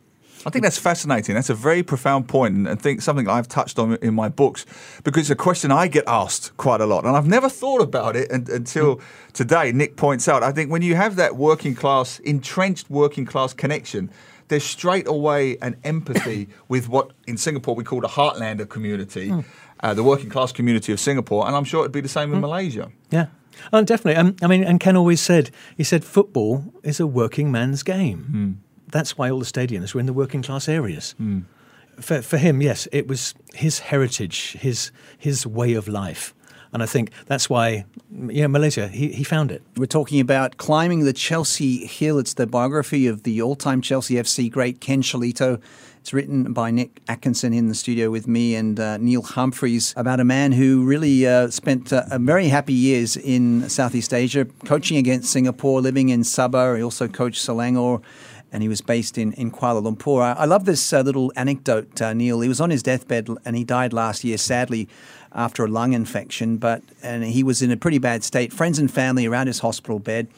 I 0.46 0.50
think 0.50 0.62
that's 0.62 0.78
fascinating. 0.78 1.34
That's 1.34 1.50
a 1.50 1.54
very 1.54 1.82
profound 1.82 2.28
point, 2.28 2.54
and 2.54 2.68
I 2.68 2.76
think 2.76 3.02
something 3.02 3.28
I've 3.28 3.48
touched 3.48 3.80
on 3.80 3.96
in 3.96 4.14
my 4.14 4.28
books 4.28 4.64
because 5.02 5.22
it's 5.22 5.30
a 5.30 5.34
question 5.34 5.72
I 5.72 5.88
get 5.88 6.04
asked 6.06 6.56
quite 6.56 6.80
a 6.80 6.86
lot, 6.86 7.04
and 7.04 7.16
I've 7.16 7.26
never 7.26 7.48
thought 7.48 7.82
about 7.82 8.14
it 8.14 8.30
until 8.30 9.00
today. 9.32 9.72
Nick 9.72 9.96
points 9.96 10.28
out. 10.28 10.44
I 10.44 10.52
think 10.52 10.70
when 10.70 10.82
you 10.82 10.94
have 10.94 11.16
that 11.16 11.34
working 11.34 11.74
class, 11.74 12.20
entrenched 12.20 12.88
working 12.88 13.26
class 13.26 13.52
connection, 13.52 14.08
there's 14.46 14.62
straight 14.62 15.08
away 15.08 15.56
an 15.62 15.76
empathy 15.82 16.48
with 16.68 16.88
what 16.88 17.10
in 17.26 17.36
Singapore 17.36 17.74
we 17.74 17.82
call 17.82 18.00
the 18.00 18.06
Heartlander 18.06 18.68
community, 18.68 19.30
mm. 19.30 19.44
uh, 19.80 19.94
the 19.94 20.04
working 20.04 20.30
class 20.30 20.52
community 20.52 20.92
of 20.92 21.00
Singapore, 21.00 21.48
and 21.48 21.56
I'm 21.56 21.64
sure 21.64 21.80
it'd 21.80 21.90
be 21.90 22.00
the 22.00 22.08
same 22.08 22.32
in 22.32 22.38
mm. 22.38 22.42
Malaysia. 22.42 22.92
Yeah. 23.10 23.26
Oh, 23.72 23.82
definitely. 23.82 24.16
Um, 24.16 24.36
I 24.42 24.46
mean, 24.46 24.62
and 24.62 24.78
Ken 24.78 24.96
always 24.96 25.20
said, 25.20 25.50
he 25.76 25.82
said, 25.82 26.04
football 26.04 26.72
is 26.84 27.00
a 27.00 27.06
working 27.06 27.50
man's 27.50 27.82
game. 27.82 28.60
Mm 28.60 28.65
that's 28.88 29.18
why 29.18 29.30
all 29.30 29.38
the 29.38 29.44
stadiums 29.44 29.94
were 29.94 30.00
in 30.00 30.06
the 30.06 30.12
working 30.12 30.42
class 30.42 30.68
areas. 30.68 31.14
Mm. 31.20 31.44
For, 32.00 32.20
for 32.22 32.36
him, 32.36 32.60
yes, 32.60 32.86
it 32.92 33.08
was 33.08 33.34
his 33.54 33.78
heritage, 33.78 34.52
his 34.60 34.90
his 35.18 35.46
way 35.46 35.74
of 35.74 35.88
life. 35.88 36.34
And 36.72 36.82
I 36.82 36.86
think 36.86 37.10
that's 37.24 37.48
why, 37.48 37.86
yeah, 38.28 38.48
Malaysia, 38.48 38.88
he, 38.88 39.08
he 39.08 39.24
found 39.24 39.50
it. 39.50 39.62
We're 39.76 39.86
talking 39.86 40.20
about 40.20 40.58
Climbing 40.58 41.04
the 41.04 41.12
Chelsea 41.14 41.86
Hill. 41.86 42.18
It's 42.18 42.34
the 42.34 42.46
biography 42.46 43.06
of 43.06 43.22
the 43.22 43.40
all 43.40 43.56
time 43.56 43.80
Chelsea 43.80 44.16
FC 44.16 44.50
great 44.50 44.80
Ken 44.80 45.00
Shellito. 45.00 45.60
It's 46.00 46.12
written 46.12 46.52
by 46.52 46.70
Nick 46.70 47.00
Atkinson 47.08 47.52
in 47.52 47.68
the 47.68 47.74
studio 47.74 48.10
with 48.10 48.28
me 48.28 48.54
and 48.54 48.78
uh, 48.78 48.96
Neil 48.98 49.22
Humphreys 49.22 49.92
about 49.96 50.20
a 50.20 50.24
man 50.24 50.52
who 50.52 50.84
really 50.84 51.26
uh, 51.26 51.48
spent 51.48 51.92
uh, 51.92 52.04
very 52.18 52.48
happy 52.48 52.74
years 52.74 53.16
in 53.16 53.68
Southeast 53.68 54.14
Asia, 54.14 54.44
coaching 54.66 54.98
against 54.98 55.32
Singapore, 55.32 55.80
living 55.80 56.10
in 56.10 56.20
Sabah. 56.20 56.76
He 56.76 56.82
also 56.82 57.08
coached 57.08 57.44
Selangor 57.44 58.02
and 58.56 58.62
he 58.62 58.70
was 58.70 58.80
based 58.80 59.18
in, 59.18 59.34
in 59.34 59.50
Kuala 59.50 59.82
Lumpur. 59.82 60.22
I, 60.22 60.32
I 60.32 60.44
love 60.46 60.64
this 60.64 60.90
uh, 60.90 61.02
little 61.02 61.30
anecdote, 61.36 62.00
uh, 62.00 62.14
Neil. 62.14 62.40
He 62.40 62.48
was 62.48 62.58
on 62.58 62.70
his 62.70 62.82
deathbed 62.82 63.28
and 63.44 63.54
he 63.54 63.64
died 63.64 63.92
last 63.92 64.24
year, 64.24 64.38
sadly, 64.38 64.88
after 65.34 65.66
a 65.66 65.68
lung 65.68 65.92
infection, 65.92 66.56
but 66.56 66.82
and 67.02 67.22
he 67.22 67.42
was 67.42 67.60
in 67.60 67.70
a 67.70 67.76
pretty 67.76 67.98
bad 67.98 68.24
state. 68.24 68.54
Friends 68.54 68.78
and 68.78 68.90
family 68.90 69.26
around 69.26 69.48
his 69.48 69.58
hospital 69.58 69.98
bed. 69.98 70.28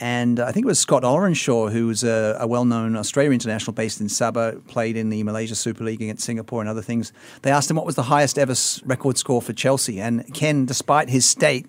And 0.00 0.40
I 0.40 0.52
think 0.52 0.64
it 0.64 0.68
was 0.68 0.78
Scott 0.78 1.02
Ollerenshaw, 1.02 1.70
who 1.70 1.86
was 1.86 2.02
a, 2.02 2.36
a 2.40 2.46
well 2.46 2.64
known 2.64 2.96
Australia 2.96 3.32
international 3.32 3.72
based 3.72 4.00
in 4.00 4.08
Sabah, 4.08 4.66
played 4.66 4.96
in 4.96 5.10
the 5.10 5.22
Malaysia 5.22 5.54
Super 5.54 5.84
League 5.84 6.02
against 6.02 6.24
Singapore 6.24 6.60
and 6.60 6.68
other 6.68 6.82
things. 6.82 7.12
They 7.42 7.50
asked 7.50 7.70
him 7.70 7.76
what 7.76 7.86
was 7.86 7.94
the 7.94 8.04
highest 8.04 8.38
ever 8.38 8.54
record 8.84 9.18
score 9.18 9.40
for 9.40 9.52
Chelsea. 9.52 10.00
And 10.00 10.32
Ken, 10.34 10.66
despite 10.66 11.08
his 11.08 11.24
state, 11.24 11.66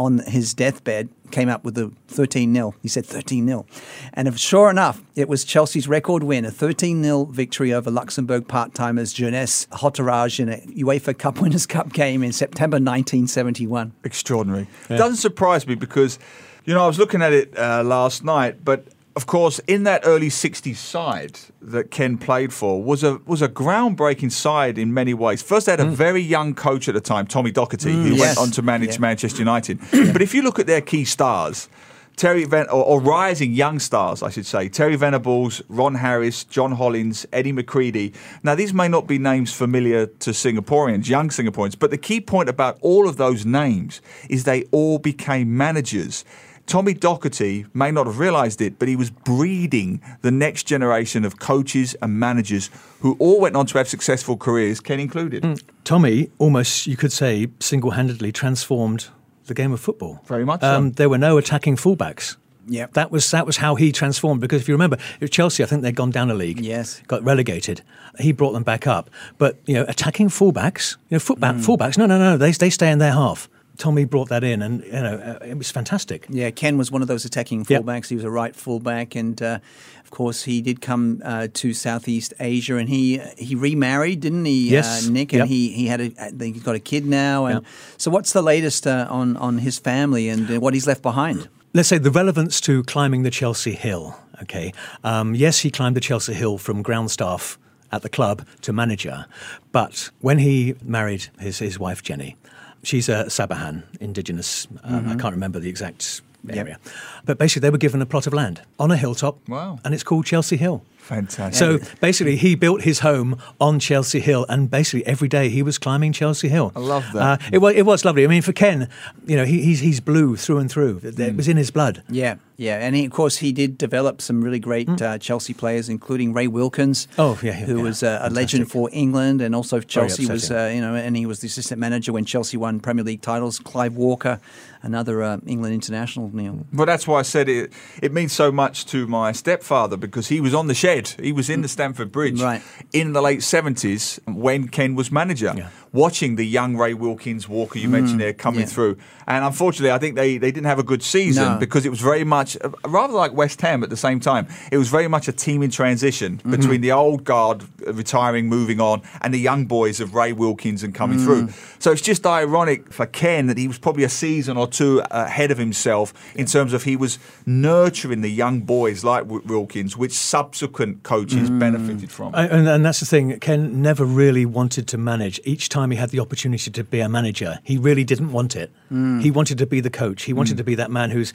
on 0.00 0.18
his 0.20 0.54
deathbed 0.54 1.10
came 1.30 1.50
up 1.50 1.62
with 1.62 1.74
the 1.74 1.92
13 2.08 2.54
0. 2.54 2.74
He 2.80 2.88
said 2.88 3.04
13 3.04 3.46
0. 3.46 3.66
And 4.14 4.26
if, 4.26 4.38
sure 4.38 4.70
enough, 4.70 5.02
it 5.14 5.28
was 5.28 5.44
Chelsea's 5.44 5.86
record 5.86 6.22
win, 6.22 6.46
a 6.46 6.50
13 6.50 7.02
0 7.02 7.26
victory 7.26 7.72
over 7.72 7.90
Luxembourg 7.90 8.48
part 8.48 8.74
timers 8.74 9.12
Jeunesse 9.12 9.66
Hautcharage 9.66 10.40
in 10.40 10.48
a 10.48 10.56
UEFA 10.82 11.16
Cup 11.16 11.40
Winners' 11.40 11.66
Cup 11.66 11.92
game 11.92 12.22
in 12.22 12.32
September 12.32 12.76
1971. 12.76 13.92
Extraordinary. 14.02 14.68
Yeah. 14.88 14.96
Doesn't 14.96 15.18
surprise 15.18 15.66
me 15.66 15.74
because, 15.74 16.18
you 16.64 16.74
know, 16.74 16.84
I 16.84 16.86
was 16.86 16.98
looking 16.98 17.22
at 17.22 17.32
it 17.32 17.56
uh, 17.58 17.82
last 17.82 18.24
night, 18.24 18.64
but 18.64 18.86
of 19.16 19.26
course, 19.26 19.58
in 19.66 19.82
that 19.84 20.02
early 20.04 20.28
'60s 20.28 20.76
side 20.76 21.38
that 21.60 21.90
Ken 21.90 22.16
played 22.16 22.52
for 22.52 22.82
was 22.82 23.02
a 23.02 23.20
was 23.26 23.42
a 23.42 23.48
groundbreaking 23.48 24.30
side 24.30 24.78
in 24.78 24.94
many 24.94 25.14
ways. 25.14 25.42
First, 25.42 25.66
they 25.66 25.72
had 25.72 25.80
a 25.80 25.84
mm. 25.84 25.92
very 25.92 26.22
young 26.22 26.54
coach 26.54 26.88
at 26.88 26.94
the 26.94 27.00
time, 27.00 27.26
Tommy 27.26 27.52
Docherty, 27.52 27.92
mm, 27.92 28.02
who 28.02 28.14
yes. 28.14 28.20
went 28.20 28.38
on 28.38 28.50
to 28.52 28.62
manage 28.62 28.94
yeah. 28.94 29.00
Manchester 29.00 29.40
United. 29.40 29.80
but 30.12 30.22
if 30.22 30.32
you 30.34 30.42
look 30.42 30.58
at 30.58 30.66
their 30.66 30.80
key 30.80 31.04
stars, 31.04 31.68
Terry 32.16 32.44
Ven- 32.44 32.68
or, 32.68 32.84
or, 32.84 33.00
rising 33.00 33.52
young 33.52 33.78
stars, 33.78 34.22
I 34.22 34.28
should 34.28 34.44
say. 34.44 34.68
Terry 34.68 34.94
Venables, 34.94 35.62
Ron 35.68 35.94
Harris, 35.94 36.44
John 36.44 36.72
Hollins, 36.72 37.24
Eddie 37.32 37.52
McCreadie. 37.52 38.14
Now, 38.42 38.54
these 38.54 38.74
may 38.74 38.88
not 38.88 39.06
be 39.06 39.18
names 39.18 39.52
familiar 39.52 40.06
to 40.06 40.30
Singaporeans, 40.30 41.08
young 41.08 41.30
Singaporeans, 41.30 41.78
but 41.78 41.90
the 41.90 41.98
key 41.98 42.20
point 42.20 42.48
about 42.48 42.78
all 42.82 43.08
of 43.08 43.16
those 43.16 43.46
names 43.46 44.02
is 44.28 44.44
they 44.44 44.64
all 44.64 44.98
became 44.98 45.56
managers. 45.56 46.24
Tommy 46.70 46.94
Docherty 46.94 47.66
may 47.74 47.90
not 47.90 48.06
have 48.06 48.20
realised 48.20 48.60
it, 48.60 48.78
but 48.78 48.86
he 48.86 48.94
was 48.94 49.10
breeding 49.10 50.00
the 50.22 50.30
next 50.30 50.68
generation 50.68 51.24
of 51.24 51.40
coaches 51.40 51.96
and 52.00 52.20
managers 52.20 52.70
who 53.00 53.16
all 53.18 53.40
went 53.40 53.56
on 53.56 53.66
to 53.66 53.78
have 53.78 53.88
successful 53.88 54.36
careers, 54.36 54.78
Ken 54.78 55.00
included. 55.00 55.42
Mm. 55.42 55.60
Tommy 55.82 56.30
almost, 56.38 56.86
you 56.86 56.96
could 56.96 57.10
say, 57.10 57.48
single 57.58 57.90
handedly 57.90 58.30
transformed 58.30 59.08
the 59.46 59.54
game 59.54 59.72
of 59.72 59.80
football. 59.80 60.22
Very 60.26 60.44
much. 60.44 60.62
Um, 60.62 60.90
so. 60.90 60.94
There 60.94 61.08
were 61.08 61.18
no 61.18 61.38
attacking 61.38 61.74
fullbacks. 61.74 62.36
Yeah, 62.68 62.86
that 62.92 63.10
was 63.10 63.28
that 63.32 63.46
was 63.46 63.56
how 63.56 63.74
he 63.74 63.90
transformed. 63.90 64.40
Because 64.40 64.62
if 64.62 64.68
you 64.68 64.74
remember, 64.74 64.98
Chelsea. 65.28 65.64
I 65.64 65.66
think 65.66 65.82
they'd 65.82 65.96
gone 65.96 66.12
down 66.12 66.30
a 66.30 66.34
league. 66.34 66.60
Yes, 66.60 67.02
got 67.08 67.24
relegated. 67.24 67.82
He 68.20 68.30
brought 68.30 68.52
them 68.52 68.62
back 68.62 68.86
up. 68.86 69.10
But 69.38 69.58
you 69.66 69.74
know, 69.74 69.84
attacking 69.88 70.28
fullbacks, 70.28 70.96
you 71.08 71.16
know, 71.16 71.18
footback 71.18 71.56
mm. 71.56 71.64
fullbacks. 71.64 71.98
No, 71.98 72.06
no, 72.06 72.16
no. 72.16 72.36
They 72.36 72.52
they 72.52 72.70
stay 72.70 72.92
in 72.92 72.98
their 72.98 73.12
half. 73.12 73.48
Tommy 73.80 74.04
brought 74.04 74.28
that 74.28 74.44
in, 74.44 74.60
and 74.60 74.84
you 74.84 74.92
know 74.92 75.16
uh, 75.16 75.44
it 75.44 75.56
was 75.56 75.70
fantastic. 75.70 76.26
Yeah, 76.28 76.50
Ken 76.50 76.76
was 76.76 76.92
one 76.92 77.00
of 77.00 77.08
those 77.08 77.24
attacking 77.24 77.64
fullbacks. 77.64 78.02
Yep. 78.02 78.08
He 78.10 78.14
was 78.14 78.24
a 78.24 78.30
right 78.30 78.54
fullback, 78.54 79.16
and 79.16 79.40
uh, 79.40 79.58
of 80.04 80.10
course 80.10 80.44
he 80.44 80.60
did 80.60 80.82
come 80.82 81.22
uh, 81.24 81.48
to 81.54 81.72
Southeast 81.72 82.34
Asia, 82.38 82.76
and 82.76 82.88
he 82.90 83.18
he 83.38 83.54
remarried, 83.54 84.20
didn't 84.20 84.44
he, 84.44 84.68
uh, 84.68 84.72
yes. 84.72 85.08
Nick? 85.08 85.32
And 85.32 85.40
yep. 85.40 85.48
he 85.48 85.72
he 85.72 85.86
had 85.86 86.00
a 86.00 86.30
he's 86.38 86.62
got 86.62 86.74
a 86.74 86.78
kid 86.78 87.06
now, 87.06 87.46
and 87.46 87.62
yep. 87.62 87.72
so 87.96 88.10
what's 88.10 88.32
the 88.32 88.42
latest 88.42 88.86
uh, 88.86 89.06
on 89.08 89.36
on 89.38 89.58
his 89.58 89.78
family 89.78 90.28
and 90.28 90.50
uh, 90.50 90.60
what 90.60 90.74
he's 90.74 90.86
left 90.86 91.02
behind? 91.02 91.48
Let's 91.72 91.88
say 91.88 91.98
the 91.98 92.10
relevance 92.10 92.60
to 92.62 92.82
climbing 92.82 93.22
the 93.22 93.30
Chelsea 93.30 93.72
Hill. 93.72 94.14
Okay, 94.42 94.74
um, 95.04 95.34
yes, 95.34 95.60
he 95.60 95.70
climbed 95.70 95.96
the 95.96 96.00
Chelsea 96.00 96.34
Hill 96.34 96.58
from 96.58 96.82
ground 96.82 97.10
staff 97.10 97.58
at 97.90 98.02
the 98.02 98.08
club 98.10 98.46
to 98.60 98.74
manager, 98.74 99.24
but 99.72 100.10
when 100.20 100.38
he 100.38 100.74
married 100.82 101.28
his 101.38 101.60
his 101.60 101.78
wife 101.78 102.02
Jenny 102.02 102.36
She's 102.82 103.08
a 103.08 103.24
Sabahan, 103.26 103.82
indigenous. 104.00 104.66
Um, 104.82 105.00
mm-hmm. 105.00 105.10
I 105.10 105.14
can't 105.16 105.34
remember 105.34 105.58
the 105.58 105.68
exact 105.68 106.22
area. 106.48 106.78
Yep. 106.82 106.94
But 107.26 107.38
basically, 107.38 107.66
they 107.66 107.70
were 107.70 107.78
given 107.78 108.00
a 108.00 108.06
plot 108.06 108.26
of 108.26 108.32
land 108.32 108.62
on 108.78 108.90
a 108.90 108.96
hilltop. 108.96 109.48
Wow. 109.48 109.78
And 109.84 109.92
it's 109.92 110.02
called 110.02 110.26
Chelsea 110.26 110.56
Hill. 110.56 110.82
Fantastic. 111.02 111.54
So 111.54 111.96
basically, 112.00 112.36
he 112.36 112.54
built 112.54 112.82
his 112.82 113.00
home 113.00 113.36
on 113.60 113.80
Chelsea 113.80 114.20
Hill, 114.20 114.46
and 114.48 114.70
basically 114.70 115.04
every 115.06 115.28
day 115.28 115.48
he 115.48 115.62
was 115.62 115.76
climbing 115.76 116.12
Chelsea 116.12 116.48
Hill. 116.48 116.70
I 116.76 116.78
love 116.78 117.04
that. 117.14 117.40
Uh, 117.40 117.44
it, 117.50 117.58
was, 117.58 117.74
it 117.74 117.84
was 117.84 118.04
lovely. 118.04 118.22
I 118.24 118.28
mean, 118.28 118.42
for 118.42 118.52
Ken, 118.52 118.88
you 119.26 119.36
know, 119.36 119.44
he, 119.44 119.60
he's, 119.62 119.80
he's 119.80 119.98
blue 119.98 120.36
through 120.36 120.58
and 120.58 120.70
through. 120.70 121.00
It 121.02 121.16
mm. 121.16 121.36
was 121.36 121.48
in 121.48 121.56
his 121.56 121.72
blood. 121.72 122.04
Yeah, 122.08 122.36
yeah. 122.56 122.78
And 122.78 122.94
he, 122.94 123.06
of 123.06 123.10
course, 123.10 123.38
he 123.38 123.50
did 123.50 123.76
develop 123.76 124.20
some 124.20 124.40
really 124.40 124.60
great 124.60 124.86
mm. 124.86 125.02
uh, 125.02 125.18
Chelsea 125.18 125.52
players, 125.52 125.88
including 125.88 126.32
Ray 126.32 126.46
Wilkins. 126.46 127.08
Oh, 127.18 127.40
yeah. 127.42 127.58
yeah 127.58 127.66
who 127.66 127.78
yeah. 127.78 127.82
was 127.82 128.02
uh, 128.02 128.20
a 128.22 128.30
legend 128.30 128.70
for 128.70 128.88
England, 128.92 129.40
and 129.40 129.54
also 129.54 129.80
Chelsea 129.80 130.26
was, 130.26 130.50
uh, 130.50 130.70
you 130.72 130.80
know, 130.80 130.94
and 130.94 131.16
he 131.16 131.26
was 131.26 131.40
the 131.40 131.46
assistant 131.46 131.80
manager 131.80 132.12
when 132.12 132.24
Chelsea 132.24 132.56
won 132.56 132.78
Premier 132.78 133.04
League 133.04 133.22
titles. 133.22 133.58
Clive 133.58 133.96
Walker, 133.96 134.38
another 134.82 135.22
uh, 135.22 135.38
England 135.46 135.74
international, 135.74 136.30
Neil. 136.32 136.66
Well, 136.72 136.86
that's 136.86 137.08
why 137.08 137.18
I 137.18 137.22
said 137.22 137.48
it. 137.48 137.72
It 138.00 138.12
means 138.12 138.32
so 138.32 138.52
much 138.52 138.86
to 138.86 139.06
my 139.06 139.32
stepfather 139.32 139.96
because 139.96 140.28
he 140.28 140.40
was 140.40 140.54
on 140.54 140.68
the 140.68 140.74
shed. 140.74 140.89
He 141.20 141.32
was 141.32 141.48
in 141.48 141.62
the 141.62 141.68
mm. 141.68 141.70
Stamford 141.70 142.12
Bridge 142.12 142.40
right. 142.40 142.62
in 142.92 143.12
the 143.12 143.22
late 143.22 143.40
70s 143.40 144.18
when 144.26 144.68
Ken 144.68 144.94
was 144.94 145.10
manager, 145.10 145.54
yeah. 145.56 145.68
Watching 145.92 146.36
the 146.36 146.44
young 146.44 146.76
Ray 146.76 146.94
Wilkins, 146.94 147.48
Walker, 147.48 147.78
you 147.78 147.88
mm, 147.88 147.92
mentioned 147.92 148.20
there, 148.20 148.32
coming 148.32 148.60
yeah. 148.60 148.66
through. 148.66 148.96
And 149.26 149.44
unfortunately, 149.44 149.92
I 149.92 149.98
think 149.98 150.16
they, 150.16 150.38
they 150.38 150.50
didn't 150.50 150.66
have 150.66 150.78
a 150.78 150.84
good 150.84 151.02
season 151.02 151.44
no. 151.44 151.58
because 151.58 151.86
it 151.86 151.88
was 151.88 152.00
very 152.00 152.24
much, 152.24 152.56
uh, 152.60 152.70
rather 152.88 153.12
like 153.12 153.32
West 153.32 153.60
Ham 153.60 153.82
at 153.82 153.90
the 153.90 153.96
same 153.96 154.20
time, 154.20 154.48
it 154.72 154.78
was 154.78 154.88
very 154.88 155.08
much 155.08 155.28
a 155.28 155.32
team 155.32 155.62
in 155.62 155.70
transition 155.70 156.38
mm-hmm. 156.38 156.50
between 156.50 156.80
the 156.80 156.92
old 156.92 157.24
guard 157.24 157.64
retiring, 157.86 158.48
moving 158.48 158.80
on, 158.80 159.02
and 159.20 159.32
the 159.32 159.38
young 159.38 159.66
boys 159.66 160.00
of 160.00 160.14
Ray 160.14 160.32
Wilkins 160.32 160.82
and 160.82 160.94
coming 160.94 161.18
mm. 161.18 161.24
through. 161.24 161.48
So 161.78 161.92
it's 161.92 162.02
just 162.02 162.26
ironic 162.26 162.92
for 162.92 163.06
Ken 163.06 163.46
that 163.46 163.56
he 163.56 163.68
was 163.68 163.78
probably 163.78 164.04
a 164.04 164.08
season 164.08 164.56
or 164.56 164.66
two 164.66 165.02
ahead 165.10 165.50
of 165.50 165.58
himself 165.58 166.12
in 166.34 166.46
terms 166.46 166.72
of 166.72 166.84
he 166.84 166.96
was 166.96 167.18
nurturing 167.46 168.20
the 168.20 168.30
young 168.30 168.60
boys 168.60 169.04
like 169.04 169.24
Wilkins, 169.26 169.96
which 169.96 170.12
subsequent 170.12 171.02
coaches 171.02 171.48
mm 171.48 171.60
benefited 171.60 172.10
from. 172.10 172.34
And, 172.34 172.66
and, 172.66 172.84
that's 172.84 173.00
the 173.00 173.06
thing. 173.06 173.38
Ken 173.38 173.82
never 173.82 174.04
really 174.04 174.46
wanted 174.46 174.88
to 174.88 174.98
manage. 174.98 175.38
Each 175.44 175.68
time 175.68 175.79
he 175.88 175.96
had 175.96 176.10
the 176.10 176.20
opportunity 176.20 176.70
to 176.70 176.84
be 176.84 177.00
a 177.00 177.08
manager, 177.08 177.60
he 177.64 177.78
really 177.78 178.04
didn't 178.04 178.32
want 178.32 178.56
it. 178.56 178.70
Mm. 178.92 179.22
He 179.22 179.30
wanted 179.30 179.56
to 179.58 179.66
be 179.66 179.80
the 179.80 179.88
coach. 179.88 180.24
He 180.24 180.34
wanted 180.34 180.54
mm. 180.54 180.58
to 180.58 180.64
be 180.64 180.74
that 180.74 180.90
man 180.90 181.10
who's 181.10 181.32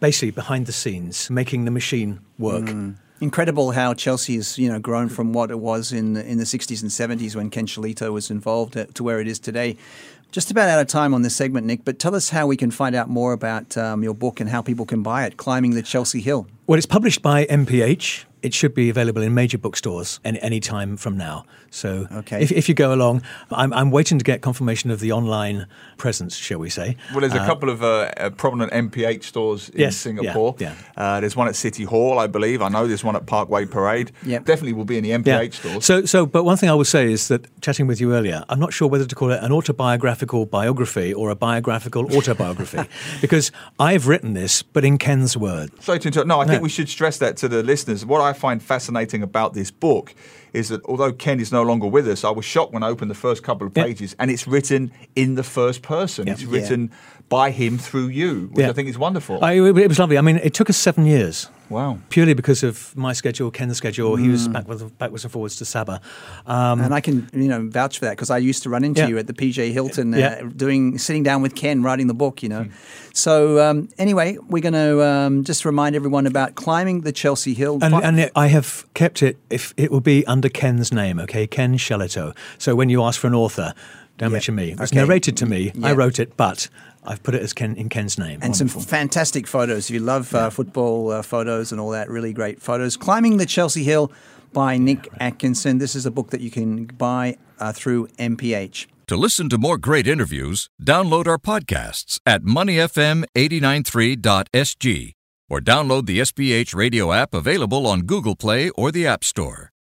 basically 0.00 0.30
behind 0.30 0.64
the 0.64 0.72
scenes, 0.72 1.28
making 1.28 1.66
the 1.66 1.70
machine 1.70 2.20
work. 2.38 2.64
Mm. 2.64 2.96
Incredible 3.20 3.72
how 3.72 3.92
Chelsea 3.94 4.36
has 4.36 4.58
you 4.58 4.68
know 4.70 4.78
grown 4.78 5.08
from 5.08 5.32
what 5.32 5.50
it 5.50 5.58
was 5.58 5.92
in 5.92 6.14
the, 6.14 6.26
in 6.26 6.38
the 6.38 6.44
60s 6.44 6.80
and 6.82 6.90
70s 6.90 7.36
when 7.36 7.50
Ken 7.50 7.66
Shellito 7.66 8.12
was 8.12 8.30
involved 8.30 8.76
to 8.94 9.04
where 9.04 9.20
it 9.20 9.28
is 9.28 9.38
today. 9.38 9.76
Just 10.32 10.50
about 10.50 10.70
out 10.70 10.80
of 10.80 10.86
time 10.86 11.12
on 11.12 11.20
this 11.20 11.36
segment, 11.36 11.66
Nick, 11.66 11.84
but 11.84 11.98
tell 11.98 12.14
us 12.14 12.30
how 12.30 12.46
we 12.46 12.56
can 12.56 12.70
find 12.70 12.96
out 12.96 13.10
more 13.10 13.34
about 13.34 13.76
um, 13.76 14.02
your 14.02 14.14
book 14.14 14.40
and 14.40 14.48
how 14.48 14.62
people 14.62 14.86
can 14.86 15.02
buy 15.02 15.26
it, 15.26 15.36
Climbing 15.36 15.74
the 15.74 15.82
Chelsea 15.82 16.22
Hill. 16.22 16.46
Well, 16.66 16.78
it's 16.78 16.86
published 16.86 17.20
by 17.20 17.44
MPH, 17.44 18.24
it 18.42 18.52
should 18.54 18.74
be 18.74 18.90
available 18.90 19.22
in 19.22 19.34
major 19.34 19.58
bookstores 19.58 20.20
any, 20.24 20.40
any 20.42 20.60
time 20.60 20.96
from 20.96 21.16
now. 21.16 21.44
So 21.70 22.06
okay. 22.12 22.42
if, 22.42 22.52
if 22.52 22.68
you 22.68 22.74
go 22.74 22.92
along, 22.92 23.22
I'm, 23.50 23.72
I'm 23.72 23.90
waiting 23.90 24.18
to 24.18 24.24
get 24.24 24.42
confirmation 24.42 24.90
of 24.90 25.00
the 25.00 25.12
online 25.12 25.66
presence, 25.96 26.36
shall 26.36 26.58
we 26.58 26.68
say. 26.68 26.96
Well, 27.12 27.20
there's 27.20 27.32
a 27.32 27.40
uh, 27.40 27.46
couple 27.46 27.70
of 27.70 27.82
uh, 27.82 28.10
uh 28.16 28.30
prominent 28.30 28.72
MPH 28.72 29.24
stores 29.24 29.70
in 29.70 29.80
yes, 29.80 29.96
Singapore. 29.96 30.54
Yeah, 30.58 30.74
yeah. 30.96 31.02
Uh, 31.02 31.20
there's 31.20 31.36
one 31.36 31.48
at 31.48 31.56
City 31.56 31.84
Hall, 31.84 32.18
I 32.18 32.26
believe. 32.26 32.60
I 32.60 32.68
know 32.68 32.86
there's 32.86 33.04
one 33.04 33.16
at 33.16 33.26
Parkway 33.26 33.64
Parade. 33.64 34.12
Yep. 34.24 34.44
Definitely 34.44 34.74
will 34.74 34.84
be 34.84 34.98
in 34.98 35.04
the 35.04 35.10
MPH 35.10 35.24
yeah. 35.26 35.50
stores. 35.50 35.84
So, 35.86 36.04
so, 36.04 36.26
but 36.26 36.44
one 36.44 36.56
thing 36.56 36.68
I 36.68 36.74
will 36.74 36.84
say 36.84 37.10
is 37.10 37.28
that 37.28 37.48
chatting 37.62 37.86
with 37.86 38.00
you 38.00 38.14
earlier, 38.14 38.44
I'm 38.48 38.60
not 38.60 38.72
sure 38.72 38.88
whether 38.88 39.06
to 39.06 39.14
call 39.14 39.30
it 39.30 39.42
an 39.42 39.52
autobiographical 39.52 40.46
biography 40.46 41.14
or 41.14 41.30
a 41.30 41.36
biographical 41.36 42.14
autobiography 42.14 42.80
because 43.20 43.50
I've 43.78 44.08
written 44.08 44.34
this, 44.34 44.62
but 44.62 44.84
in 44.84 44.98
Ken's 44.98 45.36
words. 45.36 45.72
Sorry 45.84 45.98
to 46.00 46.08
interrupt. 46.08 46.28
No, 46.28 46.40
I 46.40 46.46
think 46.46 46.62
we 46.62 46.68
should 46.68 46.88
stress 46.88 47.18
that 47.18 47.36
to 47.38 47.48
the 47.48 47.62
listeners. 47.62 48.04
What 48.04 48.20
I 48.20 48.31
find 48.32 48.62
fascinating 48.62 49.22
about 49.22 49.54
this 49.54 49.70
book 49.70 50.14
is 50.52 50.68
that 50.68 50.84
although 50.84 51.12
Ken 51.12 51.40
is 51.40 51.52
no 51.52 51.62
longer 51.62 51.86
with 51.86 52.08
us, 52.08 52.24
I 52.24 52.30
was 52.30 52.44
shocked 52.44 52.72
when 52.72 52.82
I 52.82 52.88
opened 52.88 53.10
the 53.10 53.16
first 53.16 53.42
couple 53.42 53.66
of 53.66 53.74
pages 53.74 54.14
and 54.18 54.30
it's 54.30 54.46
written 54.46 54.92
in 55.16 55.34
the 55.34 55.42
first 55.42 55.82
person. 55.82 56.28
It's 56.28 56.44
written 56.44 56.88
yeah. 56.90 57.20
by 57.28 57.50
him 57.50 57.78
through 57.78 58.08
you, 58.08 58.50
which 58.52 58.64
yeah. 58.64 58.70
I 58.70 58.72
think 58.72 58.88
is 58.88 58.98
wonderful. 58.98 59.42
I, 59.42 59.54
it 59.54 59.88
was 59.88 59.98
lovely. 59.98 60.18
I 60.18 60.20
mean, 60.20 60.36
it 60.36 60.54
took 60.54 60.68
us 60.68 60.76
seven 60.76 61.06
years. 61.06 61.48
Wow. 61.72 61.98
Purely 62.10 62.34
because 62.34 62.62
of 62.62 62.94
my 62.96 63.14
schedule, 63.14 63.50
Ken's 63.50 63.78
schedule. 63.78 64.16
Mm. 64.16 64.20
He 64.20 64.28
was 64.28 64.46
mm. 64.46 64.52
backwards, 64.52 64.82
backwards 64.82 65.24
and 65.24 65.32
forwards 65.32 65.56
to 65.56 65.64
Sabah. 65.64 66.00
Um, 66.46 66.82
and 66.82 66.92
I 66.92 67.00
can, 67.00 67.30
you 67.32 67.48
know, 67.48 67.66
vouch 67.66 67.98
for 67.98 68.04
that 68.04 68.10
because 68.10 68.28
I 68.28 68.36
used 68.38 68.62
to 68.64 68.70
run 68.70 68.84
into 68.84 69.00
yeah. 69.00 69.08
you 69.08 69.18
at 69.18 69.26
the 69.26 69.32
PJ 69.32 69.72
Hilton, 69.72 70.12
uh, 70.12 70.18
yeah. 70.18 70.42
doing 70.54 70.98
sitting 70.98 71.22
down 71.22 71.40
with 71.40 71.54
Ken, 71.54 71.82
writing 71.82 72.08
the 72.08 72.14
book. 72.14 72.42
You 72.42 72.50
know. 72.50 72.64
Mm. 72.64 72.72
So 73.14 73.62
um, 73.62 73.88
anyway, 73.98 74.36
we're 74.48 74.62
going 74.62 74.74
to 74.74 75.02
um, 75.02 75.44
just 75.44 75.64
remind 75.64 75.96
everyone 75.96 76.26
about 76.26 76.54
climbing 76.54 77.02
the 77.02 77.12
Chelsea 77.12 77.54
Hill. 77.54 77.78
And, 77.82 77.94
and 77.94 78.20
it, 78.20 78.32
I 78.36 78.48
have 78.48 78.86
kept 78.94 79.22
it. 79.22 79.38
If 79.50 79.72
it 79.76 79.90
will 79.90 80.00
be 80.00 80.26
under 80.26 80.41
Ken's 80.50 80.92
name, 80.92 81.18
okay, 81.20 81.46
Ken 81.46 81.76
Shellito. 81.76 82.36
So 82.58 82.74
when 82.74 82.88
you 82.88 83.02
ask 83.02 83.20
for 83.20 83.26
an 83.26 83.34
author. 83.34 83.74
Don't 84.18 84.28
yep. 84.28 84.32
mention 84.32 84.54
me. 84.54 84.72
It 84.72 84.78
was 84.78 84.92
okay. 84.92 85.00
narrated 85.00 85.38
to 85.38 85.46
me. 85.46 85.72
Yep. 85.74 85.84
I 85.84 85.92
wrote 85.92 86.20
it, 86.20 86.36
but 86.36 86.68
I've 87.04 87.22
put 87.22 87.34
it 87.34 87.42
as 87.42 87.52
Ken 87.52 87.76
in 87.76 87.88
Ken's 87.88 88.18
name. 88.18 88.40
And 88.42 88.50
Wonderful. 88.50 88.82
some 88.82 88.88
fantastic 88.88 89.46
photos. 89.46 89.88
If 89.88 89.94
you 89.94 90.00
love 90.00 90.34
uh, 90.34 90.50
football 90.50 91.10
uh, 91.10 91.22
photos 91.22 91.72
and 91.72 91.80
all 91.80 91.90
that, 91.90 92.10
really 92.10 92.32
great 92.32 92.60
photos. 92.60 92.96
Climbing 92.96 93.36
the 93.38 93.46
Chelsea 93.46 93.84
Hill 93.84 94.12
by 94.52 94.76
Nick 94.76 95.08
Atkinson. 95.18 95.78
This 95.78 95.94
is 95.94 96.04
a 96.06 96.10
book 96.10 96.30
that 96.30 96.40
you 96.40 96.50
can 96.50 96.86
buy 96.86 97.36
uh, 97.58 97.72
through 97.72 98.08
MPH. 98.18 98.86
To 99.08 99.16
listen 99.16 99.48
to 99.48 99.58
more 99.58 99.78
great 99.78 100.06
interviews, 100.06 100.70
download 100.80 101.26
our 101.26 101.38
podcasts 101.38 102.20
at 102.24 102.42
moneyfm893.sg 102.42 105.12
or 105.50 105.60
download 105.60 106.06
the 106.06 106.20
SPH 106.20 106.72
radio 106.74 107.12
app 107.12 107.34
available 107.34 107.86
on 107.86 108.02
Google 108.02 108.36
Play 108.36 108.70
or 108.70 108.92
the 108.92 109.06
App 109.06 109.24
Store. 109.24 109.72